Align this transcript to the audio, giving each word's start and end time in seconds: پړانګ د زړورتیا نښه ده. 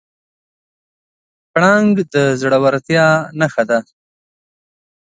پړانګ 1.53 1.91
د 2.13 2.15
زړورتیا 2.39 3.07
نښه 3.39 3.63
ده. 3.69 3.79